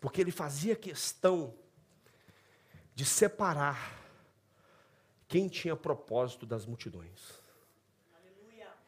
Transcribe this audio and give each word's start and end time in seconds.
Porque 0.00 0.20
ele 0.20 0.30
fazia 0.30 0.76
questão 0.76 1.54
de 2.94 3.04
separar 3.04 3.96
quem 5.26 5.48
tinha 5.48 5.76
propósito 5.76 6.46
das 6.46 6.64
multidões. 6.64 7.38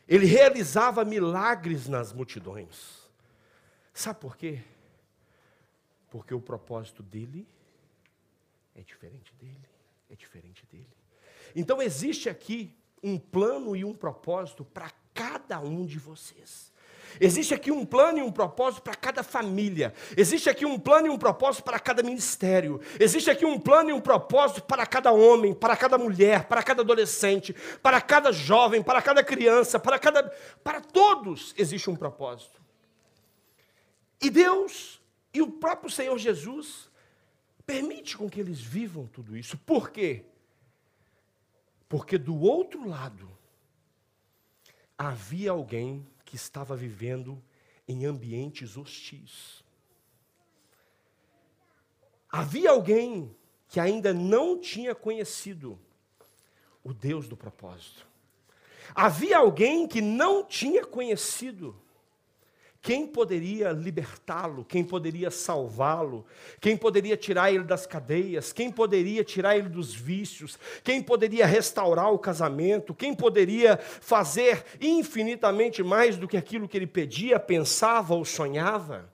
Ele 0.08 0.26
realizava 0.26 1.04
milagres 1.04 1.86
nas 1.86 2.12
multidões. 2.12 3.08
Sabe 3.94 4.18
por 4.18 4.36
quê? 4.36 4.60
Porque 6.10 6.34
o 6.34 6.40
propósito 6.40 7.02
dele 7.02 7.46
é 8.74 8.82
diferente 8.82 9.32
dele, 9.34 9.68
é 10.08 10.16
diferente 10.16 10.66
dele. 10.66 10.90
Então 11.54 11.80
existe 11.80 12.28
aqui 12.28 12.76
um 13.02 13.18
plano 13.18 13.76
e 13.76 13.84
um 13.84 13.94
propósito 13.94 14.64
para 14.64 14.90
cada 15.14 15.60
um 15.60 15.86
de 15.86 15.98
vocês. 15.98 16.72
Existe 17.18 17.54
aqui 17.54 17.72
um 17.72 17.84
plano 17.84 18.18
e 18.18 18.22
um 18.22 18.30
propósito 18.30 18.82
para 18.82 18.94
cada 18.94 19.22
família. 19.22 19.94
Existe 20.16 20.48
aqui 20.48 20.66
um 20.66 20.78
plano 20.78 21.06
e 21.06 21.10
um 21.10 21.18
propósito 21.18 21.64
para 21.64 21.78
cada 21.78 22.02
ministério. 22.02 22.80
Existe 22.98 23.30
aqui 23.30 23.44
um 23.46 23.58
plano 23.58 23.90
e 23.90 23.92
um 23.92 24.00
propósito 24.00 24.62
para 24.62 24.86
cada 24.86 25.10
homem, 25.12 25.54
para 25.54 25.76
cada 25.76 25.96
mulher, 25.96 26.44
para 26.44 26.62
cada 26.62 26.82
adolescente, 26.82 27.54
para 27.82 28.00
cada 28.00 28.30
jovem, 28.30 28.82
para 28.82 29.00
cada 29.00 29.24
criança, 29.24 29.78
para 29.78 29.98
cada 29.98 30.30
para 30.62 30.80
todos 30.80 31.54
existe 31.56 31.88
um 31.88 31.96
propósito. 31.96 32.60
E 34.20 34.28
Deus 34.28 35.00
e 35.32 35.40
o 35.40 35.50
próprio 35.50 35.90
Senhor 35.90 36.16
Jesus 36.18 36.90
permite 37.66 38.16
com 38.16 38.28
que 38.28 38.40
eles 38.40 38.60
vivam 38.60 39.06
tudo 39.06 39.36
isso. 39.36 39.56
Por 39.58 39.90
quê? 39.90 40.24
Porque 41.88 42.18
do 42.18 42.38
outro 42.38 42.88
lado 42.88 43.30
havia 44.98 45.50
alguém 45.50 46.06
que 46.30 46.36
estava 46.36 46.76
vivendo 46.76 47.42
em 47.88 48.06
ambientes 48.06 48.76
hostis. 48.76 49.64
Havia 52.30 52.70
alguém 52.70 53.36
que 53.66 53.80
ainda 53.80 54.14
não 54.14 54.56
tinha 54.56 54.94
conhecido 54.94 55.76
o 56.84 56.94
Deus 56.94 57.26
do 57.26 57.36
propósito. 57.36 58.06
Havia 58.94 59.38
alguém 59.38 59.88
que 59.88 60.00
não 60.00 60.44
tinha 60.44 60.86
conhecido 60.86 61.74
quem 62.82 63.06
poderia 63.06 63.72
libertá-lo? 63.72 64.64
Quem 64.64 64.82
poderia 64.82 65.30
salvá-lo? 65.30 66.24
Quem 66.58 66.78
poderia 66.78 67.14
tirar 67.14 67.52
ele 67.52 67.64
das 67.64 67.86
cadeias? 67.86 68.54
Quem 68.54 68.70
poderia 68.70 69.22
tirar 69.22 69.54
ele 69.54 69.68
dos 69.68 69.94
vícios? 69.94 70.58
Quem 70.82 71.02
poderia 71.02 71.44
restaurar 71.44 72.10
o 72.10 72.18
casamento? 72.18 72.94
Quem 72.94 73.14
poderia 73.14 73.76
fazer 73.76 74.64
infinitamente 74.80 75.82
mais 75.82 76.16
do 76.16 76.26
que 76.26 76.38
aquilo 76.38 76.66
que 76.66 76.78
ele 76.78 76.86
pedia, 76.86 77.38
pensava 77.38 78.14
ou 78.14 78.24
sonhava? 78.24 79.12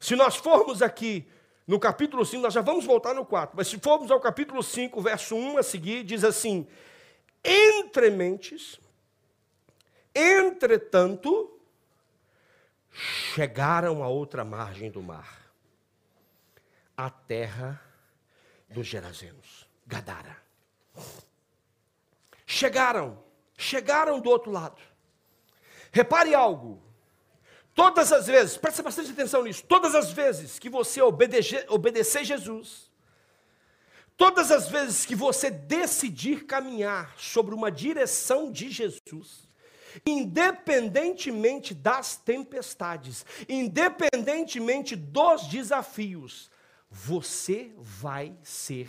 Se 0.00 0.16
nós 0.16 0.36
formos 0.36 0.80
aqui 0.80 1.26
no 1.66 1.78
capítulo 1.78 2.24
5, 2.24 2.42
nós 2.42 2.54
já 2.54 2.62
vamos 2.62 2.86
voltar 2.86 3.14
no 3.14 3.26
4, 3.26 3.54
mas 3.54 3.68
se 3.68 3.78
formos 3.78 4.10
ao 4.10 4.20
capítulo 4.20 4.62
5, 4.62 4.98
verso 5.02 5.36
1 5.36 5.58
a 5.58 5.62
seguir, 5.62 6.02
diz 6.04 6.24
assim: 6.24 6.66
Entre 7.44 8.08
mentes, 8.08 8.80
entretanto, 10.14 11.53
chegaram 12.94 14.02
à 14.04 14.08
outra 14.08 14.44
margem 14.44 14.90
do 14.90 15.02
mar, 15.02 15.50
a 16.96 17.10
terra 17.10 17.82
dos 18.68 18.86
Gerazenos, 18.86 19.68
Gadara. 19.84 20.36
Chegaram, 22.46 23.22
chegaram 23.56 24.20
do 24.20 24.30
outro 24.30 24.52
lado. 24.52 24.80
Repare 25.90 26.34
algo. 26.34 26.80
Todas 27.74 28.12
as 28.12 28.28
vezes, 28.28 28.56
preste 28.56 28.82
bastante 28.82 29.10
atenção 29.10 29.42
nisso, 29.42 29.64
todas 29.64 29.96
as 29.96 30.12
vezes 30.12 30.60
que 30.60 30.70
você 30.70 31.02
obedecer, 31.02 31.66
obedecer 31.68 32.24
Jesus, 32.24 32.88
todas 34.16 34.52
as 34.52 34.68
vezes 34.68 35.04
que 35.04 35.16
você 35.16 35.50
decidir 35.50 36.46
caminhar 36.46 37.12
sobre 37.18 37.52
uma 37.52 37.72
direção 37.72 38.52
de 38.52 38.70
Jesus, 38.70 39.48
independentemente 40.06 41.74
das 41.74 42.16
tempestades, 42.16 43.24
independentemente 43.48 44.96
dos 44.96 45.46
desafios, 45.46 46.50
você 46.90 47.72
vai 47.76 48.34
ser 48.42 48.88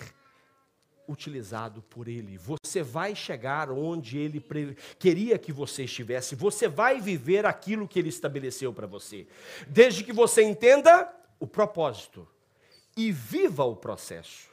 utilizado 1.07 1.81
por 1.83 2.07
Ele. 2.07 2.37
Você 2.37 2.81
vai 2.81 3.15
chegar 3.15 3.69
onde 3.71 4.17
Ele 4.17 4.43
queria 4.99 5.37
que 5.37 5.51
você 5.51 5.83
estivesse. 5.83 6.35
Você 6.35 6.67
vai 6.67 6.99
viver 6.99 7.45
aquilo 7.45 7.87
que 7.87 7.99
Ele 7.99 8.09
estabeleceu 8.09 8.73
para 8.73 8.87
você. 8.87 9.27
Desde 9.67 10.03
que 10.03 10.13
você 10.13 10.43
entenda 10.43 11.11
o 11.39 11.47
propósito 11.47 12.27
e 12.95 13.11
viva 13.11 13.63
o 13.63 13.75
processo. 13.75 14.49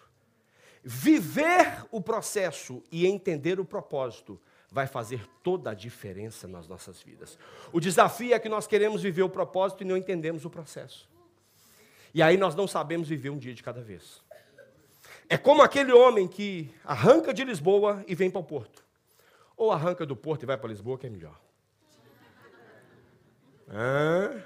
Viver 0.82 1.86
o 1.90 2.00
processo 2.00 2.82
e 2.90 3.06
entender 3.06 3.60
o 3.60 3.64
propósito 3.64 4.40
vai 4.72 4.86
fazer 4.86 5.28
toda 5.42 5.70
a 5.70 5.74
diferença 5.74 6.48
nas 6.48 6.66
nossas 6.66 7.02
vidas. 7.02 7.38
O 7.70 7.78
desafio 7.78 8.34
é 8.34 8.38
que 8.38 8.48
nós 8.48 8.66
queremos 8.66 9.02
viver 9.02 9.22
o 9.22 9.28
propósito 9.28 9.82
e 9.82 9.84
não 9.84 9.98
entendemos 9.98 10.46
o 10.46 10.50
processo. 10.50 11.06
E 12.14 12.22
aí 12.22 12.38
nós 12.38 12.54
não 12.54 12.66
sabemos 12.66 13.06
viver 13.06 13.28
um 13.28 13.38
dia 13.38 13.54
de 13.54 13.62
cada 13.62 13.82
vez. 13.82 14.22
É 15.28 15.36
como 15.36 15.60
aquele 15.62 15.92
homem 15.92 16.26
que 16.26 16.74
arranca 16.84 17.34
de 17.34 17.44
Lisboa 17.44 18.02
e 18.08 18.14
vem 18.14 18.30
para 18.30 18.40
o 18.40 18.44
Porto. 18.44 18.82
Ou 19.58 19.70
arranca 19.70 20.06
do 20.06 20.16
Porto 20.16 20.44
e 20.44 20.46
vai 20.46 20.56
para 20.56 20.70
Lisboa, 20.70 20.96
que 20.98 21.06
é 21.06 21.10
melhor. 21.10 21.38
Hã? 23.68 24.42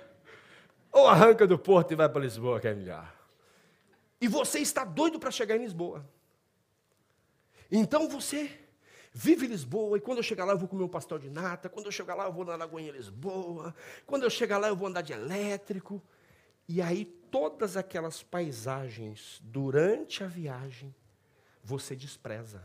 Ou 0.91 1.07
arranca 1.07 1.47
do 1.47 1.57
Porto 1.57 1.93
e 1.93 1.95
vai 1.95 2.09
para 2.09 2.21
Lisboa, 2.21 2.59
que 2.59 2.67
é 2.67 2.75
melhor. 2.75 3.13
E 4.21 4.27
você 4.27 4.59
está 4.59 4.85
doido 4.85 5.21
para 5.21 5.31
chegar 5.31 5.57
em 5.57 5.61
Lisboa. 5.61 6.05
Então 7.71 8.09
você 8.09 8.66
vive 9.17 9.47
Lisboa, 9.47 9.97
e 9.97 10.01
quando 10.01 10.19
eu 10.19 10.23
chegar 10.23 10.45
lá 10.45 10.53
eu 10.53 10.59
vou 10.59 10.69
comer 10.69 10.85
um 10.85 10.89
pastel 10.89 11.19
de 11.19 11.31
nata, 11.31 11.71
quando 11.71 11.87
eu 11.87 11.93
chegar 11.93 12.15
lá 12.15 12.27
eu 12.27 12.33
vou 12.33 12.45
na 12.45 12.55
Lagoinha 12.55 12.93
Lisboa, 12.93 13.75
quando 14.05 14.25
eu 14.25 14.31
chegar 14.31 14.59
lá 14.59 14.69
eu 14.69 14.77
vou 14.77 14.89
andar 14.89 15.01
de 15.01 15.15
elétrico. 15.15 16.03
E 16.69 16.83
aí 16.83 17.07
todas 17.31 17.79
aquelas 17.79 18.23
paisagens 18.23 19.41
durante 19.43 20.23
a 20.23 20.27
viagem 20.27 20.95
você 21.65 21.97
despreza. 21.97 22.63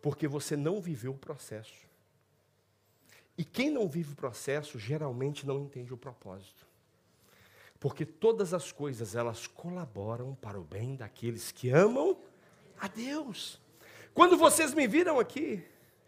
Porque 0.00 0.28
você 0.28 0.56
não 0.56 0.80
viveu 0.80 1.14
o 1.14 1.18
processo. 1.18 1.88
E 3.36 3.44
quem 3.44 3.68
não 3.68 3.88
vive 3.88 4.12
o 4.12 4.16
processo 4.16 4.78
geralmente 4.78 5.44
não 5.44 5.58
entende 5.58 5.92
o 5.92 5.96
propósito. 5.96 6.64
Porque 7.80 8.06
todas 8.06 8.54
as 8.54 8.70
coisas 8.70 9.16
elas 9.16 9.48
colaboram 9.48 10.36
para 10.36 10.58
o 10.58 10.62
bem 10.62 10.94
daqueles 10.94 11.50
que 11.50 11.70
amam 11.70 12.16
a 12.80 12.88
Deus. 12.88 13.60
Quando 14.14 14.36
vocês 14.36 14.74
me 14.74 14.86
viram 14.86 15.18
aqui, 15.18 15.64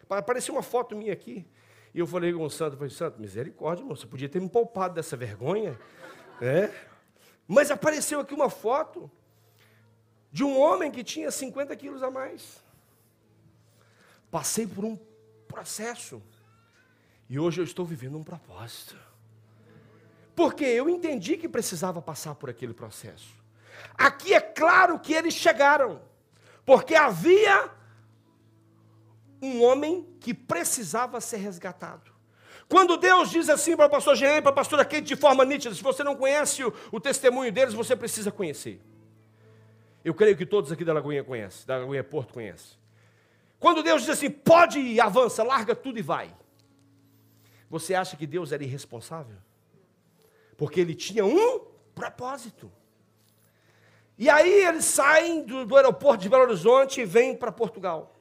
apareceu 0.09 0.55
uma 0.55 0.63
foto 0.63 0.97
minha 0.97 1.13
aqui, 1.13 1.47
e 1.95 1.99
eu 1.99 2.07
falei 2.07 2.33
com 2.33 2.45
o 2.45 2.51
santo, 2.51 2.77
falei, 2.77 2.91
santo, 2.91 3.21
misericórdia, 3.21 3.83
irmão, 3.83 3.97
você 3.97 4.07
podia 4.07 4.29
ter 4.29 4.41
me 4.41 4.49
poupado 4.49 4.95
dessa 4.95 5.17
vergonha, 5.17 5.79
né? 6.41 6.73
Mas 7.47 7.71
apareceu 7.71 8.21
aqui 8.21 8.33
uma 8.33 8.49
foto 8.49 9.11
de 10.31 10.45
um 10.45 10.59
homem 10.59 10.91
que 10.91 11.03
tinha 11.03 11.31
50 11.31 11.75
quilos 11.77 12.03
a 12.03 12.11
mais. 12.11 12.63
Passei 14.31 14.67
por 14.67 14.85
um 14.85 14.97
processo. 15.49 16.23
E 17.29 17.39
hoje 17.39 17.61
eu 17.61 17.65
estou 17.65 17.85
vivendo 17.85 18.17
um 18.17 18.23
propósito. 18.23 18.97
Porque 20.37 20.65
eu 20.65 20.89
entendi 20.89 21.37
que 21.37 21.49
precisava 21.49 22.01
passar 22.01 22.37
por 22.37 22.49
aquele 22.49 22.73
processo. 22.73 23.35
Aqui 23.95 24.33
é 24.33 24.41
claro 24.41 24.99
que 24.99 25.13
eles 25.13 25.35
chegaram. 25.35 26.01
Porque 26.65 26.95
havia 26.95 27.71
um 29.43 29.63
homem 29.63 30.07
que 30.21 30.35
precisava 30.35 31.21
ser 31.21 31.39
resgatado. 31.39 32.11
Quando 32.69 32.97
Deus 32.97 33.31
diz 33.31 33.49
assim 33.49 33.77
para 33.77 33.87
o 33.87 33.91
pastor 33.91 34.15
Jean 34.15 34.41
para 34.41 34.51
a 34.51 34.55
pastora 34.55 34.85
Kate 34.85 35.03
de 35.03 35.17
forma 35.17 35.45
nítida, 35.45 35.75
se 35.75 35.83
você 35.83 36.05
não 36.05 36.15
conhece 36.15 36.63
o, 36.63 36.73
o, 36.93 37.01
testemunho 37.01 37.51
deles, 37.51 37.75
você 37.75 37.97
precisa 37.97 38.31
conhecer. 38.31 38.81
Eu 40.05 40.15
creio 40.15 40.37
que 40.37 40.47
todos 40.47 40.71
aqui 40.71 40.85
da 40.85 40.93
Lagoinha 40.93 41.25
conhecem, 41.25 41.67
da 41.67 41.79
Lagoinha 41.79 42.05
Porto 42.05 42.33
conhecem. 42.33 42.79
Quando 43.59 43.83
Deus 43.83 44.03
diz 44.03 44.11
assim, 44.11 44.31
pode 44.31 44.79
ir, 44.79 45.01
avança, 45.01 45.43
larga 45.43 45.75
tudo 45.75 45.99
e 45.99 46.03
vai. 46.03 46.35
Você 47.69 47.95
acha 47.95 48.17
que 48.17 48.27
Deus 48.27 48.53
era 48.53 48.63
irresponsável? 48.63 49.37
Porque 50.57 50.81
ele 50.81 50.95
tinha 50.95 51.25
um 51.25 51.61
propósito. 51.95 52.71
E 54.21 54.29
aí 54.29 54.67
eles 54.67 54.85
saem 54.85 55.43
do, 55.45 55.65
do 55.65 55.75
aeroporto 55.75 56.23
de 56.23 56.29
Belo 56.29 56.43
Horizonte 56.43 57.01
e 57.01 57.07
vêm 57.07 57.35
para 57.35 57.51
Portugal. 57.51 58.15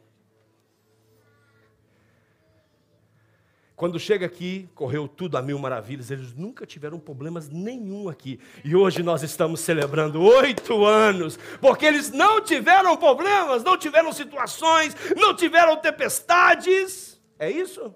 Quando 3.75 3.99
chega 3.99 4.25
aqui, 4.25 4.69
correu 4.73 5.09
tudo 5.09 5.37
a 5.37 5.41
mil 5.41 5.59
maravilhas, 5.59 6.09
eles 6.09 6.33
nunca 6.33 6.65
tiveram 6.65 6.97
problemas 7.01 7.49
nenhum 7.49 8.07
aqui. 8.07 8.39
E 8.63 8.77
hoje 8.77 9.03
nós 9.03 9.23
estamos 9.23 9.59
celebrando 9.59 10.21
oito 10.21 10.85
anos, 10.85 11.37
porque 11.59 11.85
eles 11.85 12.11
não 12.11 12.39
tiveram 12.41 12.95
problemas, 12.95 13.61
não 13.61 13.77
tiveram 13.77 14.13
situações, 14.13 14.95
não 15.17 15.35
tiveram 15.35 15.75
tempestades. 15.75 17.21
É 17.37 17.51
isso? 17.51 17.93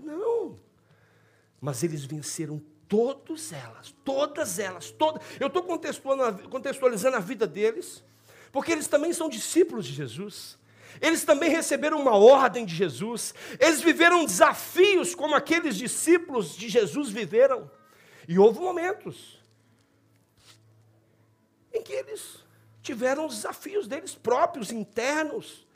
Não. 0.00 0.18
não. 0.18 0.56
mas 1.60 1.84
eles 1.84 2.04
venceram 2.04 2.60
todas 2.94 3.52
elas, 3.52 3.94
todas 4.04 4.58
elas, 4.60 4.90
todas. 4.92 5.20
Eu 5.40 5.48
estou 5.48 5.64
contextualizando, 5.64 7.16
a 7.16 7.20
vida 7.20 7.44
deles, 7.44 8.04
porque 8.52 8.70
eles 8.70 8.86
também 8.86 9.12
são 9.12 9.28
discípulos 9.28 9.84
de 9.84 9.92
Jesus. 9.92 10.56
Eles 11.00 11.24
também 11.24 11.50
receberam 11.50 12.00
uma 12.00 12.16
ordem 12.16 12.64
de 12.64 12.72
Jesus. 12.72 13.34
Eles 13.58 13.80
viveram 13.80 14.24
desafios 14.24 15.12
como 15.12 15.34
aqueles 15.34 15.76
discípulos 15.76 16.56
de 16.56 16.68
Jesus 16.68 17.10
viveram. 17.10 17.68
E 18.28 18.38
houve 18.38 18.60
momentos 18.60 19.42
em 21.72 21.82
que 21.82 21.92
eles 21.92 22.44
tiveram 22.80 23.26
os 23.26 23.34
desafios 23.34 23.88
deles 23.88 24.14
próprios, 24.14 24.70
internos, 24.70 25.66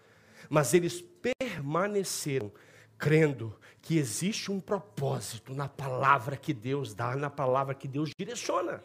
mas 0.49 0.73
eles 0.73 1.03
permaneceram 1.03 2.53
crendo 2.97 3.59
que 3.80 3.96
existe 3.96 4.50
um 4.50 4.60
propósito 4.60 5.54
na 5.54 5.69
palavra 5.69 6.36
que 6.36 6.52
Deus 6.52 6.94
dá, 6.94 7.16
na 7.16 7.30
palavra 7.30 7.75
que 7.75 7.88
Deus 7.88 8.10
direciona. 8.16 8.82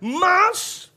Mas 0.00 0.92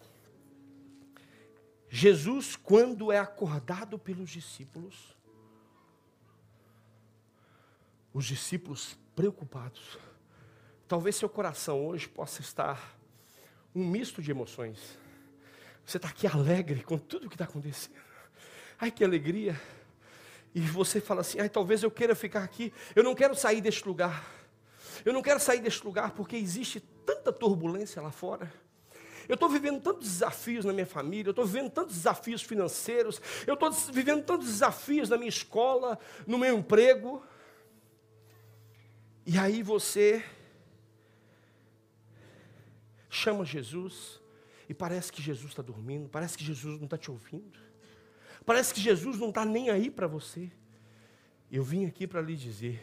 Jesus, 1.90 2.56
quando 2.56 3.12
é 3.12 3.18
acordado 3.18 3.98
pelos 3.98 4.30
discípulos, 4.30 5.18
os 8.14 8.26
discípulos 8.26 8.98
preocupados, 9.16 9.98
talvez 10.88 11.16
seu 11.16 11.30
coração 11.30 11.86
hoje 11.88 12.08
possa 12.08 12.42
estar 12.42 12.96
um 13.74 13.86
misto 13.88 14.22
de 14.22 14.32
emoções. 14.32 14.98
Você 15.86 15.98
está 15.98 16.10
aqui 16.10 16.28
alegre 16.28 16.84
com 16.84 16.98
tudo 16.98 17.26
o 17.26 17.30
que 17.30 17.36
está 17.36 17.46
acontecendo. 17.46 17.96
Ai, 18.80 18.92
que 18.92 19.04
alegria! 19.04 19.60
E 20.54 20.62
você 20.62 21.00
fala 21.00 21.22
assim: 21.22 21.40
ai, 21.40 21.50
talvez 21.50 21.84
eu 21.84 21.92
queira 21.92 22.16
ficar 22.16 22.44
aqui. 22.44 22.74
Eu 22.96 23.04
não 23.04 23.16
quero 23.16 23.36
sair 23.36 23.62
deste 23.62 23.88
lugar. 23.88 24.40
Eu 25.06 25.14
não 25.14 25.22
quero 25.22 25.40
sair 25.40 25.62
deste 25.62 25.86
lugar 25.86 26.12
porque 26.12 26.36
existe 26.36 26.80
tanta 27.06 27.32
turbulência 27.32 28.02
lá 28.02 28.12
fora. 28.12 28.52
Eu 29.28 29.36
estou 29.36 29.48
vivendo 29.48 29.80
tantos 29.80 30.10
desafios 30.10 30.66
na 30.66 30.74
minha 30.74 30.88
família, 30.88 31.30
eu 31.30 31.32
estou 31.32 31.46
vivendo 31.46 31.70
tantos 31.70 31.96
desafios 31.96 32.42
financeiros, 32.42 33.22
eu 33.46 33.54
estou 33.54 33.72
vivendo 33.72 34.24
tantos 34.24 34.48
desafios 34.48 35.08
na 35.08 35.18
minha 35.18 35.30
escola, 35.30 36.00
no 36.26 36.36
meu 36.38 36.58
emprego. 36.58 37.24
E 39.28 39.38
aí 39.38 39.62
você 39.62 40.26
chama 43.08 43.46
Jesus 43.46 44.20
e 44.68 44.74
parece 44.74 45.12
que 45.12 45.22
Jesus 45.22 45.52
está 45.52 45.62
dormindo, 45.62 46.10
parece 46.10 46.36
que 46.36 46.44
Jesus 46.44 46.78
não 46.78 46.86
está 46.86 46.98
te 46.98 47.12
ouvindo, 47.12 47.60
parece 48.50 48.74
que 48.74 48.82
Jesus 48.82 49.20
não 49.20 49.30
está 49.30 49.46
nem 49.46 49.70
aí 49.70 49.92
para 49.92 50.08
você. 50.08 50.50
Eu 51.52 51.64
vim 51.64 51.86
aqui 51.86 52.08
para 52.08 52.22
lhe 52.22 52.36
dizer 52.36 52.82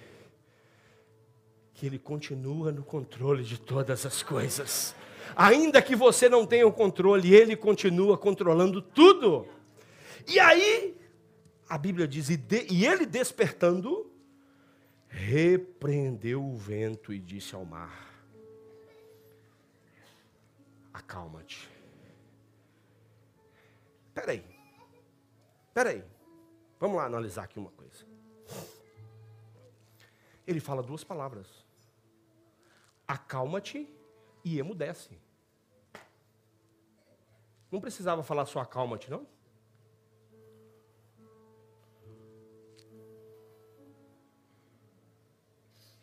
que 1.74 1.86
Ele 1.86 1.98
continua 1.98 2.70
no 2.70 2.84
controle 2.84 3.42
de 3.42 3.58
todas 3.58 4.06
as 4.06 4.22
coisas 4.22 4.94
ainda 5.34 5.82
que 5.82 5.96
você 5.96 6.28
não 6.28 6.46
tenha 6.46 6.66
o 6.66 6.72
controle, 6.72 7.34
ele 7.34 7.56
continua 7.56 8.16
controlando 8.16 8.80
tudo. 8.80 9.48
E 10.26 10.38
aí, 10.38 10.96
a 11.68 11.78
Bíblia 11.78 12.06
diz: 12.06 12.28
e, 12.28 12.36
de, 12.36 12.66
e 12.70 12.86
ele 12.86 13.06
despertando, 13.06 14.10
repreendeu 15.08 16.44
o 16.44 16.56
vento 16.56 17.12
e 17.12 17.18
disse 17.18 17.54
ao 17.54 17.64
mar: 17.64 18.14
Acalma-te. 20.92 21.68
Peraí, 24.14 24.42
peraí, 25.76 26.02
vamos 26.80 26.96
lá 26.96 27.04
analisar 27.04 27.42
aqui 27.42 27.58
uma 27.58 27.70
coisa. 27.70 28.06
Ele 30.46 30.58
fala 30.58 30.82
duas 30.82 31.04
palavras: 31.04 31.46
acalma-te 33.06 33.86
e 34.42 34.58
emudece. 34.58 35.20
Não 37.70 37.78
precisava 37.78 38.22
falar 38.22 38.46
só 38.46 38.60
acalma-te, 38.60 39.10
não? 39.10 39.26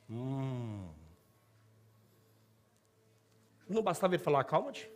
Hum. 0.08 0.94
Não 3.68 3.82
bastava 3.82 4.14
ele 4.14 4.22
falar 4.22 4.42
acalma-te? 4.42 4.88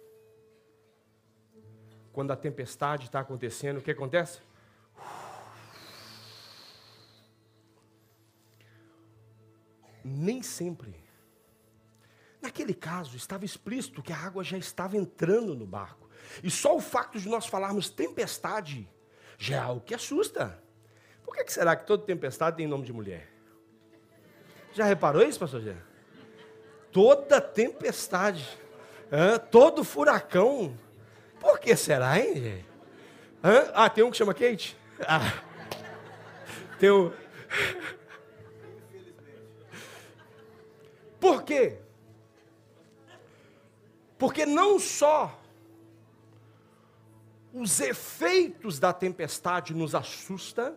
Quando 2.14 2.30
a 2.30 2.36
tempestade 2.36 3.06
está 3.06 3.22
acontecendo, 3.22 3.78
o 3.78 3.82
que 3.82 3.90
acontece? 3.90 4.40
Nem 10.08 10.42
sempre 10.42 11.08
Naquele 12.42 12.74
caso, 12.74 13.18
estava 13.18 13.46
explícito 13.46 14.02
que 14.02 14.14
a 14.14 14.18
água 14.18 14.44
já 14.44 14.58
estava 14.58 14.96
entrando 14.96 15.56
no 15.56 15.66
barco. 15.66 16.10
E 16.44 16.50
só 16.50 16.76
o 16.76 16.82
fato 16.82 17.20
de 17.20 17.28
nós 17.28 17.46
falarmos 17.46 17.90
tempestade 17.90 18.88
já 19.38 19.56
é 19.56 19.60
algo 19.60 19.82
que 19.82 19.94
assusta. 19.94 20.62
Por 21.24 21.36
que 21.36 21.52
será 21.52 21.76
que 21.76 21.86
toda 21.86 22.06
tempestade 22.06 22.58
tem 22.58 22.68
nome 22.68 22.86
de 22.86 22.94
mulher? 22.94 23.30
Já 24.74 24.86
reparou 24.86 25.24
isso, 25.24 25.40
pastor 25.40 25.62
Gê? 25.62 25.76
Toda 26.92 27.42
tempestade, 27.42 28.48
todo 29.52 29.84
furacão. 29.84 30.78
Por 31.40 31.60
que 31.60 31.76
será, 31.76 32.20
hein? 32.20 32.66
Ah, 33.74 33.90
tem 33.90 34.04
um 34.04 34.12
que 34.12 34.18
chama 34.18 34.34
Kate? 34.34 34.78
Ah, 35.02 35.44
tem 36.80 36.92
um. 36.92 37.12
Por 41.28 41.44
quê? 41.44 41.78
Porque 44.18 44.46
não 44.46 44.80
só 44.80 45.38
os 47.54 47.82
efeitos 47.82 48.80
da 48.80 48.94
tempestade 48.94 49.74
nos 49.74 49.94
assusta, 49.94 50.74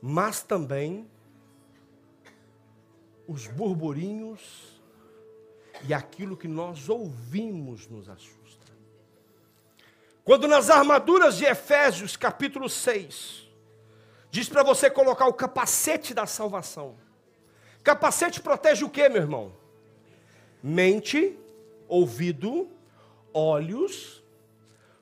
mas 0.00 0.40
também 0.40 1.10
os 3.26 3.48
burburinhos 3.48 4.80
e 5.82 5.92
aquilo 5.92 6.36
que 6.36 6.46
nós 6.46 6.88
ouvimos 6.88 7.88
nos 7.88 8.08
assusta. 8.08 8.72
Quando 10.22 10.46
nas 10.46 10.70
armaduras 10.70 11.36
de 11.36 11.44
Efésios, 11.44 12.16
capítulo 12.16 12.68
6, 12.68 13.48
diz 14.30 14.48
para 14.48 14.62
você 14.62 14.88
colocar 14.88 15.26
o 15.26 15.34
capacete 15.34 16.14
da 16.14 16.24
salvação. 16.24 17.04
Capacete 17.86 18.40
protege 18.40 18.84
o 18.84 18.90
que, 18.90 19.08
meu 19.08 19.22
irmão? 19.22 19.52
Mente, 20.60 21.38
ouvido, 21.86 22.68
olhos, 23.32 24.24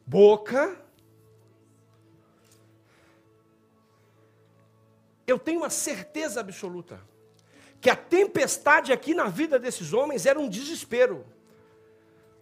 boca. 0.07 0.77
Eu 5.27 5.39
tenho 5.39 5.61
uma 5.61 5.71
certeza 5.71 6.41
absoluta 6.41 7.01
que 7.81 7.89
a 7.89 7.97
tempestade 7.97 8.93
aqui 8.93 9.15
na 9.15 9.29
vida 9.29 9.59
desses 9.59 9.95
homens 9.95 10.27
era 10.27 10.39
um 10.39 10.47
desespero. 10.47 11.25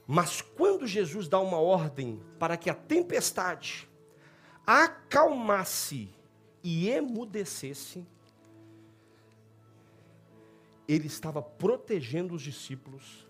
Mas 0.09 0.41
quando 0.41 0.89
Jesus 0.89 1.29
dá 1.29 1.39
uma 1.39 1.61
ordem 1.61 2.21
para 2.41 2.57
que 2.57 2.69
a 2.69 2.75
tempestade 2.75 3.89
acalmasse 4.67 6.13
e 6.65 6.89
emudecesse, 6.89 8.05
ele 10.87 11.07
estava 11.07 11.43
protegendo 11.43 12.35
os 12.35 12.43
discípulos 12.43 13.27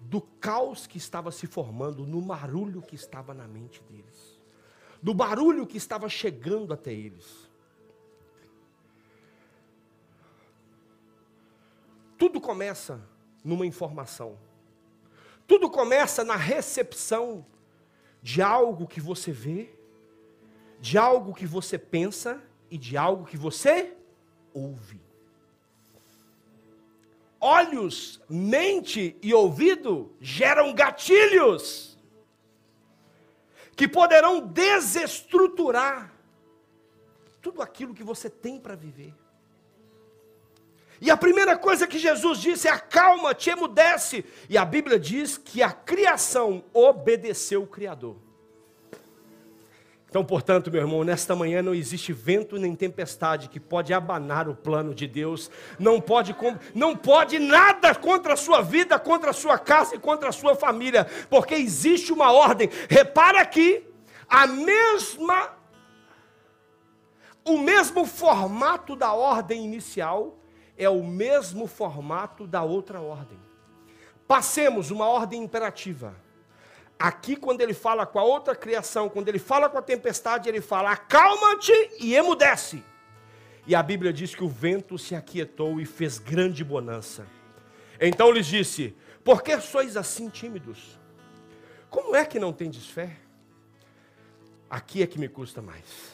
do 0.00 0.20
caos 0.20 0.86
que 0.86 0.96
estava 0.96 1.30
se 1.30 1.46
formando, 1.46 2.06
no 2.06 2.22
barulho 2.22 2.80
que 2.80 2.94
estava 2.94 3.34
na 3.34 3.46
mente 3.46 3.82
deles, 3.82 4.40
do 5.02 5.12
barulho 5.12 5.66
que 5.66 5.76
estava 5.76 6.08
chegando 6.08 6.72
até 6.72 6.92
eles. 6.92 7.50
Tudo 12.16 12.40
começa 12.40 13.00
numa 13.44 13.66
informação. 13.66 14.38
Tudo 15.46 15.70
começa 15.70 16.24
na 16.24 16.36
recepção 16.36 17.44
de 18.22 18.40
algo 18.40 18.86
que 18.86 19.00
você 19.00 19.32
vê, 19.32 19.74
de 20.80 20.96
algo 20.96 21.34
que 21.34 21.46
você 21.46 21.78
pensa 21.78 22.42
e 22.70 22.78
de 22.78 22.96
algo 22.96 23.24
que 23.24 23.36
você 23.36 23.96
ouve 24.52 25.09
olhos, 27.40 28.20
mente 28.28 29.16
e 29.22 29.32
ouvido 29.32 30.14
geram 30.20 30.74
gatilhos 30.74 31.98
que 33.74 33.88
poderão 33.88 34.40
desestruturar 34.40 36.12
tudo 37.40 37.62
aquilo 37.62 37.94
que 37.94 38.04
você 38.04 38.28
tem 38.28 38.60
para 38.60 38.76
viver. 38.76 39.14
E 41.00 41.10
a 41.10 41.16
primeira 41.16 41.56
coisa 41.56 41.86
que 41.86 41.98
Jesus 41.98 42.38
disse 42.38 42.68
é: 42.68 42.70
acalma-te, 42.70 43.48
emudece. 43.48 44.24
E 44.50 44.58
a 44.58 44.64
Bíblia 44.64 44.98
diz 44.98 45.38
que 45.38 45.62
a 45.62 45.72
criação 45.72 46.62
obedeceu 46.74 47.62
o 47.62 47.66
Criador. 47.66 48.16
Então, 50.10 50.24
portanto, 50.24 50.72
meu 50.72 50.80
irmão, 50.80 51.04
nesta 51.04 51.36
manhã 51.36 51.62
não 51.62 51.72
existe 51.72 52.12
vento 52.12 52.56
nem 52.56 52.74
tempestade 52.74 53.48
que 53.48 53.60
pode 53.60 53.94
abanar 53.94 54.48
o 54.48 54.56
plano 54.56 54.92
de 54.92 55.06
Deus. 55.06 55.48
Não 55.78 56.00
pode, 56.00 56.34
não 56.74 56.96
pode 56.96 57.38
nada 57.38 57.94
contra 57.94 58.32
a 58.32 58.36
sua 58.36 58.60
vida, 58.60 58.98
contra 58.98 59.30
a 59.30 59.32
sua 59.32 59.56
casa 59.56 59.94
e 59.94 60.00
contra 60.00 60.30
a 60.30 60.32
sua 60.32 60.56
família, 60.56 61.06
porque 61.30 61.54
existe 61.54 62.12
uma 62.12 62.32
ordem. 62.32 62.68
Repara 62.88 63.40
aqui, 63.40 63.84
a 64.28 64.48
mesma 64.48 65.52
o 67.44 67.56
mesmo 67.56 68.04
formato 68.04 68.96
da 68.96 69.12
ordem 69.12 69.64
inicial 69.64 70.38
é 70.76 70.88
o 70.88 71.04
mesmo 71.04 71.68
formato 71.68 72.48
da 72.48 72.64
outra 72.64 73.00
ordem. 73.00 73.38
Passemos 74.26 74.90
uma 74.90 75.06
ordem 75.06 75.40
imperativa 75.44 76.16
Aqui, 77.00 77.34
quando 77.34 77.62
ele 77.62 77.72
fala 77.72 78.04
com 78.04 78.18
a 78.18 78.22
outra 78.22 78.54
criação, 78.54 79.08
quando 79.08 79.26
ele 79.30 79.38
fala 79.38 79.70
com 79.70 79.78
a 79.78 79.82
tempestade, 79.82 80.50
ele 80.50 80.60
fala: 80.60 80.90
acalma-te 80.90 81.72
e 81.98 82.14
emudece. 82.14 82.84
E 83.66 83.74
a 83.74 83.82
Bíblia 83.82 84.12
diz 84.12 84.34
que 84.34 84.44
o 84.44 84.48
vento 84.50 84.98
se 84.98 85.14
aquietou 85.14 85.80
e 85.80 85.86
fez 85.86 86.18
grande 86.18 86.62
bonança. 86.62 87.26
Então 87.98 88.30
lhes 88.30 88.44
disse: 88.44 88.94
Por 89.24 89.42
que 89.42 89.58
sois 89.62 89.96
assim 89.96 90.28
tímidos? 90.28 91.00
Como 91.88 92.14
é 92.14 92.26
que 92.26 92.38
não 92.38 92.52
tendes 92.52 92.86
fé? 92.86 93.16
Aqui 94.68 95.02
é 95.02 95.06
que 95.06 95.18
me 95.18 95.28
custa 95.28 95.62
mais. 95.62 96.12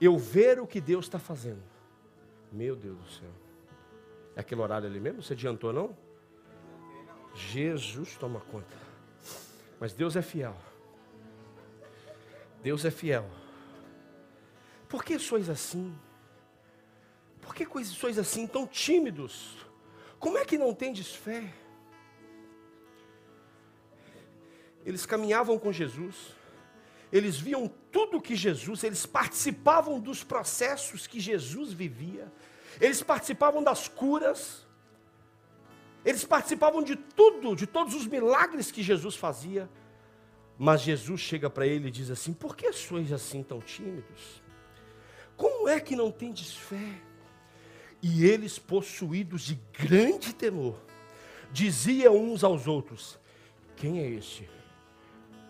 Eu 0.00 0.16
ver 0.16 0.58
o 0.58 0.66
que 0.66 0.80
Deus 0.80 1.04
está 1.04 1.18
fazendo. 1.18 1.62
Meu 2.50 2.74
Deus 2.74 2.96
do 2.96 3.10
céu. 3.10 3.30
É 4.34 4.40
aquele 4.40 4.62
horário 4.62 4.88
ali 4.88 4.98
mesmo? 4.98 5.22
Você 5.22 5.34
adiantou, 5.34 5.70
não? 5.70 5.94
Jesus 7.34 8.16
toma 8.16 8.40
conta. 8.40 8.84
Mas 9.84 9.92
Deus 9.92 10.16
é 10.16 10.22
fiel. 10.22 10.56
Deus 12.62 12.86
é 12.86 12.90
fiel. 12.90 13.30
Por 14.88 15.04
que 15.04 15.18
sois 15.18 15.50
assim? 15.50 15.94
Por 17.42 17.54
que 17.54 17.66
sois 17.84 18.18
assim 18.18 18.46
tão 18.46 18.66
tímidos? 18.66 19.58
Como 20.18 20.38
é 20.38 20.44
que 20.46 20.56
não 20.56 20.72
tendes 20.72 21.14
fé? 21.14 21.52
Eles 24.86 25.04
caminhavam 25.04 25.58
com 25.58 25.70
Jesus, 25.70 26.34
eles 27.12 27.36
viam 27.36 27.70
tudo 27.92 28.22
que 28.22 28.34
Jesus, 28.34 28.84
eles 28.84 29.04
participavam 29.04 30.00
dos 30.00 30.24
processos 30.24 31.06
que 31.06 31.20
Jesus 31.20 31.74
vivia, 31.74 32.32
eles 32.80 33.02
participavam 33.02 33.62
das 33.62 33.86
curas, 33.86 34.66
eles 36.04 36.24
participavam 36.24 36.82
de 36.82 36.96
tudo, 36.96 37.56
de 37.56 37.66
todos 37.66 37.94
os 37.94 38.06
milagres 38.06 38.70
que 38.70 38.82
Jesus 38.82 39.16
fazia. 39.16 39.68
Mas 40.58 40.82
Jesus 40.82 41.20
chega 41.20 41.48
para 41.48 41.66
ele 41.66 41.88
e 41.88 41.90
diz 41.90 42.10
assim: 42.10 42.32
Por 42.32 42.54
que 42.54 42.72
sois 42.72 43.12
assim 43.12 43.42
tão 43.42 43.60
tímidos? 43.60 44.42
Como 45.36 45.68
é 45.68 45.80
que 45.80 45.96
não 45.96 46.10
tendes 46.10 46.54
fé? 46.54 47.00
E 48.02 48.24
eles, 48.26 48.58
possuídos 48.58 49.42
de 49.42 49.58
grande 49.72 50.34
temor, 50.34 50.78
diziam 51.50 52.16
uns 52.16 52.44
aos 52.44 52.66
outros: 52.66 53.18
Quem 53.74 54.00
é 54.00 54.08
este 54.08 54.48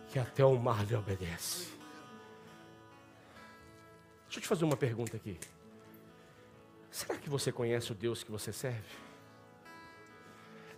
que 0.09 0.19
até 0.19 0.45
o 0.45 0.57
mar 0.57 0.87
lhe 0.87 0.95
obedece? 0.95 1.75
Deixa 4.25 4.39
eu 4.39 4.43
te 4.43 4.49
fazer 4.49 4.65
uma 4.65 4.77
pergunta 4.77 5.17
aqui. 5.17 5.39
Será 6.91 7.17
que 7.17 7.29
você 7.29 7.51
conhece 7.51 7.91
o 7.91 7.95
Deus 7.95 8.23
que 8.23 8.31
você 8.31 8.53
serve? 8.53 9.05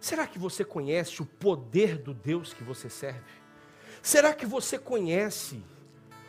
Será 0.07 0.25
que 0.25 0.39
você 0.39 0.65
conhece 0.65 1.21
o 1.21 1.27
poder 1.27 1.99
do 1.99 2.15
Deus 2.15 2.55
que 2.55 2.63
você 2.63 2.89
serve? 2.89 3.29
Será 4.01 4.33
que 4.33 4.47
você 4.47 4.79
conhece 4.79 5.61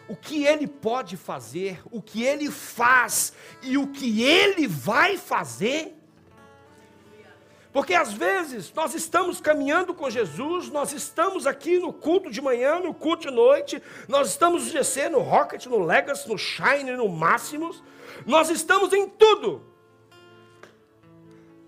o 0.08 0.16
que 0.16 0.46
Ele 0.46 0.66
pode 0.66 1.16
fazer, 1.16 1.80
o 1.92 2.02
que 2.02 2.24
Ele 2.24 2.50
faz 2.50 3.34
e 3.62 3.78
o 3.78 3.86
que 3.86 4.24
Ele 4.24 4.68
vai 4.68 5.16
fazer? 5.16 5.96
Porque 7.72 7.94
às 7.94 8.12
vezes 8.12 8.74
nós 8.74 8.96
estamos 8.96 9.40
caminhando 9.40 9.94
com 9.94 10.10
Jesus, 10.10 10.72
nós 10.72 10.92
estamos 10.92 11.46
aqui 11.46 11.78
no 11.78 11.94
culto 11.94 12.32
de 12.32 12.42
manhã, 12.42 12.80
no 12.80 12.96
culto 12.96 13.30
de 13.30 13.32
noite, 13.32 13.80
nós 14.08 14.30
estamos 14.30 14.64
no 14.64 14.72
GC, 14.72 15.10
no 15.10 15.20
Rocket, 15.20 15.68
no 15.68 15.78
Legacy, 15.78 16.28
no 16.28 16.36
Shine, 16.36 16.94
no 16.94 17.08
Máximos, 17.08 17.84
nós 18.26 18.50
estamos 18.50 18.92
em 18.92 19.08
tudo. 19.08 19.62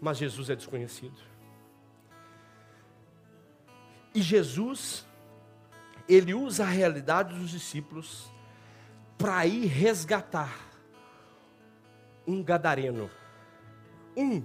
Mas 0.02 0.18
Jesus 0.18 0.50
é 0.50 0.56
desconhecido. 0.56 1.30
E 4.14 4.22
Jesus, 4.22 5.06
ele 6.08 6.34
usa 6.34 6.64
a 6.64 6.68
realidade 6.68 7.36
dos 7.36 7.52
discípulos 7.52 8.32
para 9.18 9.46
ir 9.46 9.66
resgatar 9.68 10.70
um 12.26 12.44
gadareno. 12.44 13.10
Um. 14.16 14.44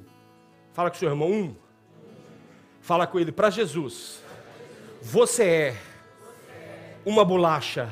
Fala 0.73 0.91
com 0.91 0.97
seu 0.97 1.09
irmão, 1.09 1.31
um. 1.31 1.57
Fala 2.81 3.07
com 3.07 3.19
ele 3.19 3.33
para 3.33 3.51
Jesus. 3.51 4.21
Você 5.01 5.45
é 5.45 5.77
uma 7.05 7.25
bolacha 7.25 7.89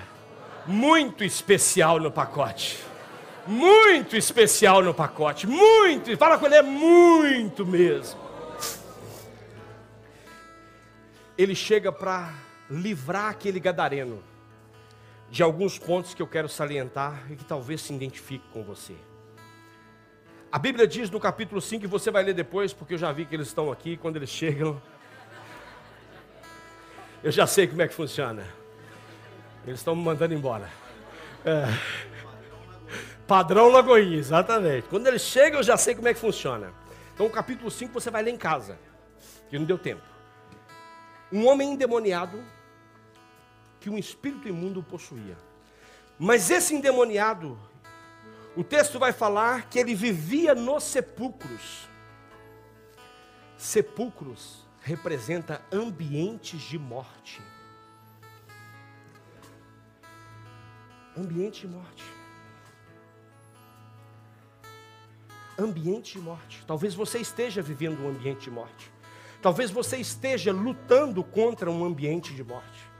muito 0.66 1.24
especial 1.24 1.98
no 1.98 2.10
pacote. 2.10 2.78
Muito 3.46 4.16
especial 4.16 4.82
no 4.82 4.94
pacote. 4.94 5.46
Muito. 5.46 6.16
Fala 6.16 6.38
com 6.38 6.46
ele, 6.46 6.56
é 6.56 6.62
muito 6.62 7.66
mesmo. 7.66 8.20
Ele 11.36 11.54
chega 11.54 11.90
para 11.90 12.32
livrar 12.70 13.30
aquele 13.30 13.58
gadareno 13.58 14.22
de 15.30 15.42
alguns 15.42 15.78
pontos 15.78 16.14
que 16.14 16.20
eu 16.20 16.26
quero 16.26 16.48
salientar 16.48 17.24
e 17.30 17.36
que 17.36 17.44
talvez 17.44 17.80
se 17.80 17.92
identifique 17.92 18.44
com 18.52 18.62
você. 18.62 18.94
A 20.50 20.58
Bíblia 20.58 20.86
diz 20.86 21.08
no 21.08 21.18
capítulo 21.18 21.60
5, 21.60 21.84
e 21.84 21.88
você 21.88 22.10
vai 22.10 22.22
ler 22.22 22.34
depois, 22.34 22.74
porque 22.74 22.94
eu 22.94 22.98
já 22.98 23.10
vi 23.10 23.24
que 23.24 23.34
eles 23.34 23.48
estão 23.48 23.72
aqui, 23.72 23.96
quando 23.96 24.16
eles 24.16 24.28
chegam. 24.28 24.80
Eu 27.24 27.32
já 27.32 27.46
sei 27.46 27.66
como 27.66 27.80
é 27.80 27.88
que 27.88 27.94
funciona. 27.94 28.44
Eles 29.66 29.80
estão 29.80 29.96
me 29.96 30.02
mandando 30.02 30.34
embora. 30.34 30.68
É. 31.44 31.64
Padrão 33.26 33.68
Lagoinha, 33.68 34.18
exatamente. 34.18 34.88
Quando 34.88 35.06
eles 35.06 35.22
chegam, 35.22 35.60
eu 35.60 35.62
já 35.62 35.76
sei 35.76 35.94
como 35.94 36.08
é 36.08 36.12
que 36.12 36.20
funciona. 36.20 36.74
Então, 37.14 37.24
o 37.24 37.30
capítulo 37.30 37.70
5 37.70 37.94
você 37.94 38.10
vai 38.10 38.24
ler 38.24 38.32
em 38.32 38.36
casa, 38.36 38.76
que 39.48 39.56
não 39.56 39.64
deu 39.64 39.78
tempo 39.78 40.11
um 41.32 41.46
homem 41.46 41.72
endemoniado 41.72 42.44
que 43.80 43.88
um 43.88 43.96
espírito 43.96 44.46
imundo 44.46 44.82
possuía. 44.82 45.36
Mas 46.18 46.50
esse 46.50 46.74
endemoniado, 46.74 47.58
o 48.54 48.62
texto 48.62 48.98
vai 48.98 49.12
falar 49.12 49.68
que 49.68 49.78
ele 49.78 49.94
vivia 49.94 50.54
nos 50.54 50.84
sepulcros. 50.84 51.88
Sepulcros 53.56 54.66
representa 54.82 55.62
ambientes 55.72 56.60
de 56.60 56.78
morte. 56.78 57.40
Ambiente 61.16 61.62
de 61.62 61.68
morte. 61.68 62.04
Ambiente 65.58 66.12
de 66.12 66.20
morte. 66.20 66.64
Talvez 66.66 66.94
você 66.94 67.18
esteja 67.18 67.62
vivendo 67.62 68.00
um 68.02 68.08
ambiente 68.08 68.42
de 68.42 68.50
morte. 68.50 68.91
Talvez 69.42 69.72
você 69.72 69.96
esteja 69.96 70.52
lutando 70.52 71.24
contra 71.24 71.68
um 71.68 71.84
ambiente 71.84 72.32
de 72.32 72.44
morte. 72.44 72.92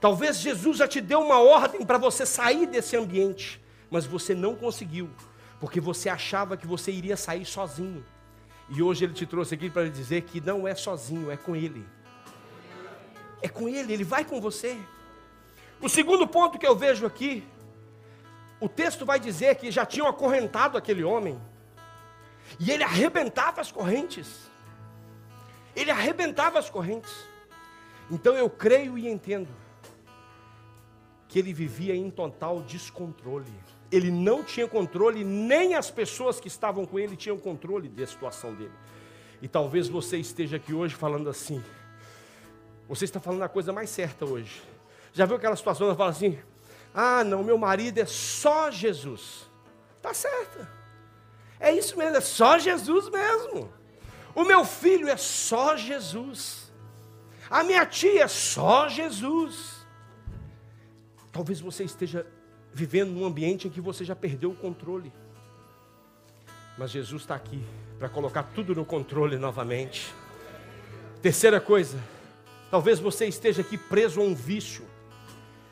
Talvez 0.00 0.38
Jesus 0.38 0.78
já 0.78 0.88
te 0.88 1.00
deu 1.00 1.20
uma 1.20 1.40
ordem 1.40 1.86
para 1.86 1.96
você 1.96 2.26
sair 2.26 2.66
desse 2.66 2.96
ambiente, 2.96 3.62
mas 3.88 4.04
você 4.04 4.34
não 4.34 4.56
conseguiu, 4.56 5.08
porque 5.60 5.80
você 5.80 6.08
achava 6.08 6.56
que 6.56 6.66
você 6.66 6.90
iria 6.90 7.16
sair 7.16 7.46
sozinho. 7.46 8.04
E 8.68 8.82
hoje 8.82 9.04
ele 9.04 9.14
te 9.14 9.24
trouxe 9.24 9.54
aqui 9.54 9.70
para 9.70 9.88
dizer 9.88 10.22
que 10.22 10.40
não 10.40 10.66
é 10.66 10.74
sozinho, 10.74 11.30
é 11.30 11.36
com 11.36 11.54
ele. 11.54 11.86
É 13.40 13.48
com 13.48 13.68
ele, 13.68 13.92
ele 13.92 14.04
vai 14.04 14.24
com 14.24 14.40
você. 14.40 14.76
O 15.80 15.88
segundo 15.88 16.26
ponto 16.26 16.58
que 16.58 16.66
eu 16.66 16.74
vejo 16.74 17.06
aqui, 17.06 17.44
o 18.58 18.68
texto 18.68 19.06
vai 19.06 19.20
dizer 19.20 19.54
que 19.56 19.70
já 19.70 19.86
tinham 19.86 20.08
acorrentado 20.08 20.76
aquele 20.76 21.04
homem, 21.04 21.40
e 22.58 22.70
ele 22.70 22.82
arrebentava 22.82 23.60
as 23.60 23.70
correntes. 23.70 24.50
Ele 25.74 25.90
arrebentava 25.90 26.58
as 26.58 26.70
correntes. 26.70 27.12
Então 28.10 28.34
eu 28.36 28.48
creio 28.48 28.98
e 28.98 29.08
entendo 29.08 29.48
que 31.28 31.38
ele 31.38 31.52
vivia 31.52 31.94
em 31.94 32.10
total 32.10 32.62
descontrole. 32.62 33.52
Ele 33.90 34.10
não 34.10 34.42
tinha 34.42 34.68
controle, 34.68 35.24
nem 35.24 35.74
as 35.74 35.90
pessoas 35.90 36.38
que 36.38 36.48
estavam 36.48 36.84
com 36.84 36.98
ele 36.98 37.16
tinham 37.16 37.38
controle 37.38 37.88
da 37.88 38.06
situação 38.06 38.54
dele. 38.54 38.72
E 39.42 39.48
talvez 39.48 39.88
você 39.88 40.16
esteja 40.16 40.56
aqui 40.56 40.72
hoje 40.72 40.94
falando 40.94 41.28
assim. 41.28 41.62
Você 42.88 43.04
está 43.04 43.18
falando 43.18 43.42
a 43.42 43.48
coisa 43.48 43.72
mais 43.72 43.90
certa 43.90 44.24
hoje. 44.24 44.62
Já 45.12 45.26
viu 45.26 45.36
aquela 45.36 45.56
situação 45.56 45.90
que 45.90 45.96
fala 45.96 46.10
assim: 46.10 46.38
"Ah, 46.94 47.24
não, 47.24 47.42
meu 47.42 47.58
marido 47.58 47.98
é 47.98 48.06
só 48.06 48.70
Jesus". 48.70 49.48
Tá 50.00 50.12
certo. 50.12 50.66
É 51.58 51.72
isso 51.72 51.96
mesmo, 51.96 52.16
é 52.16 52.20
só 52.20 52.58
Jesus 52.58 53.08
mesmo. 53.08 53.72
O 54.34 54.44
meu 54.44 54.64
filho 54.64 55.08
é 55.08 55.16
só 55.16 55.76
Jesus. 55.76 56.72
A 57.48 57.62
minha 57.62 57.86
tia 57.86 58.24
é 58.24 58.28
só 58.28 58.88
Jesus. 58.88 59.86
Talvez 61.30 61.60
você 61.60 61.84
esteja 61.84 62.26
vivendo 62.72 63.10
num 63.10 63.24
ambiente 63.24 63.68
em 63.68 63.70
que 63.70 63.80
você 63.80 64.04
já 64.04 64.16
perdeu 64.16 64.50
o 64.50 64.56
controle. 64.56 65.12
Mas 66.76 66.90
Jesus 66.90 67.22
está 67.22 67.36
aqui 67.36 67.62
para 67.98 68.08
colocar 68.08 68.42
tudo 68.42 68.74
no 68.74 68.84
controle 68.84 69.38
novamente. 69.38 70.12
Terceira 71.22 71.60
coisa, 71.60 71.98
talvez 72.70 72.98
você 72.98 73.26
esteja 73.26 73.62
aqui 73.62 73.78
preso 73.78 74.20
a 74.20 74.24
um 74.24 74.34
vício, 74.34 74.84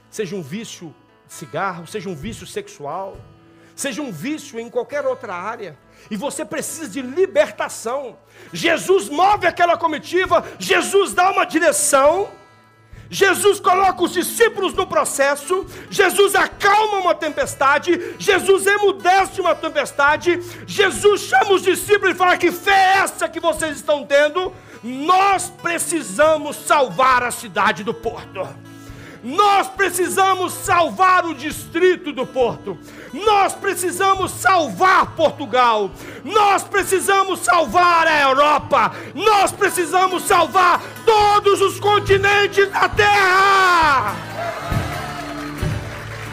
seja 0.08 0.36
um 0.36 0.42
vício 0.42 0.94
de 1.26 1.32
cigarro, 1.32 1.86
seja 1.86 2.08
um 2.08 2.14
vício 2.14 2.46
sexual, 2.46 3.16
seja 3.74 4.02
um 4.02 4.12
vício 4.12 4.58
em 4.58 4.68
qualquer 4.68 5.06
outra 5.06 5.34
área, 5.34 5.76
e 6.10 6.16
você 6.16 6.44
precisa 6.44 6.88
de 6.88 7.02
libertação. 7.02 8.16
Jesus 8.52 9.08
move 9.08 9.46
aquela 9.46 9.76
comitiva, 9.76 10.44
Jesus 10.58 11.12
dá 11.12 11.30
uma 11.30 11.44
direção. 11.44 12.30
Jesus 13.12 13.60
coloca 13.60 14.02
os 14.02 14.12
discípulos 14.14 14.72
no 14.72 14.86
processo, 14.86 15.66
Jesus 15.90 16.34
acalma 16.34 16.96
uma 16.96 17.14
tempestade, 17.14 18.16
Jesus 18.18 18.66
emudece 18.66 19.38
uma 19.38 19.54
tempestade, 19.54 20.40
Jesus 20.66 21.20
chama 21.20 21.52
os 21.52 21.62
discípulos 21.62 22.14
e 22.14 22.16
fala: 22.16 22.38
Que 22.38 22.50
fé 22.50 22.70
é 22.70 22.98
essa 23.00 23.28
que 23.28 23.38
vocês 23.38 23.76
estão 23.76 24.06
tendo? 24.06 24.50
Nós 24.82 25.50
precisamos 25.62 26.56
salvar 26.56 27.22
a 27.22 27.30
cidade 27.30 27.84
do 27.84 27.92
porto. 27.92 28.48
Nós 29.22 29.68
precisamos 29.68 30.52
salvar 30.52 31.24
o 31.24 31.34
distrito 31.34 32.12
do 32.12 32.26
Porto. 32.26 32.76
Nós 33.12 33.54
precisamos 33.54 34.32
salvar 34.32 35.14
Portugal. 35.14 35.92
Nós 36.24 36.64
precisamos 36.64 37.40
salvar 37.40 38.08
a 38.08 38.20
Europa. 38.22 38.92
Nós 39.14 39.52
precisamos 39.52 40.24
salvar 40.24 40.82
todos 41.04 41.60
os 41.60 41.78
continentes 41.78 42.68
da 42.70 42.88
terra. 42.88 44.16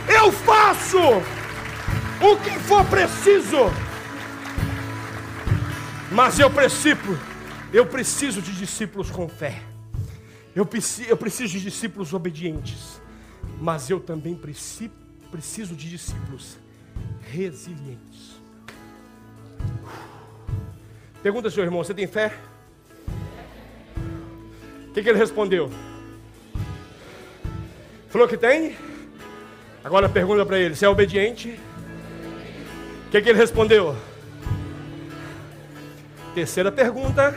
Eu 0.07 0.31
faço 0.31 0.97
o 0.99 2.37
que 2.37 2.59
for 2.59 2.83
preciso. 2.85 3.71
Mas 6.11 6.39
eu 6.39 6.49
preciso, 6.49 7.19
eu 7.71 7.85
preciso 7.85 8.41
de 8.41 8.51
discípulos 8.53 9.11
com 9.11 9.29
fé. 9.29 9.68
Eu 10.59 10.65
preciso, 10.65 11.09
eu 11.09 11.15
preciso 11.15 11.53
de 11.53 11.61
discípulos 11.61 12.13
obedientes, 12.13 13.01
mas 13.61 13.89
eu 13.89 13.97
também 13.97 14.35
preciso, 14.35 15.73
de 15.73 15.89
discípulos 15.89 16.57
resilientes. 17.31 18.41
Pergunta 21.23 21.49
seu 21.49 21.63
irmão: 21.63 21.81
você 21.81 21.93
tem 21.93 22.07
fé? 22.07 22.37
O 24.89 24.91
que, 24.91 25.01
que 25.01 25.07
ele 25.07 25.17
respondeu? 25.17 25.71
Falou 28.09 28.27
que 28.27 28.35
tem? 28.35 28.75
Agora 29.81 30.09
pergunta 30.09 30.45
para 30.45 30.59
ele: 30.59 30.75
você 30.75 30.83
é 30.85 30.89
obediente? 30.89 31.57
O 33.07 33.11
que, 33.11 33.21
que 33.21 33.29
ele 33.29 33.39
respondeu? 33.39 33.95
Terceira 36.35 36.69
pergunta. 36.69 37.33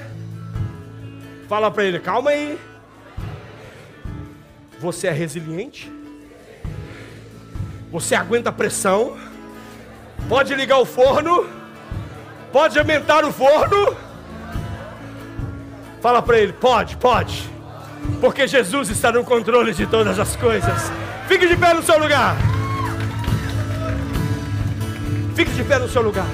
Fala 1.49 1.71
para 1.71 1.85
ele: 1.85 2.01
calma 2.01 2.31
aí. 2.31 2.59
Você 4.83 5.07
é 5.07 5.13
resiliente? 5.13 5.89
Você 7.93 8.17
aguenta 8.17 8.51
pressão? 8.51 9.17
Pode 10.29 10.53
ligar 10.57 10.79
o 10.79 10.85
forno? 10.85 11.49
Pode 12.51 12.77
aumentar 12.81 13.25
o 13.25 13.33
forno? 13.33 13.97
Fala 16.01 16.21
para 16.21 16.41
ele: 16.41 16.53
pode, 16.53 16.97
pode. 16.97 17.49
Porque 18.21 18.49
Jesus 18.49 18.91
está 18.91 19.13
no 19.13 19.23
controle 19.23 19.73
de 19.73 19.87
todas 19.87 20.19
as 20.19 20.35
coisas. 20.35 20.91
Fique 21.29 21.47
de 21.47 21.57
pé 21.57 21.75
no 21.75 21.83
seu 21.85 22.01
lugar. 22.01 22.37
Fique 25.37 25.53
de 25.53 25.63
pé 25.63 25.79
no 25.79 25.89
seu 25.89 26.03
lugar. 26.03 26.27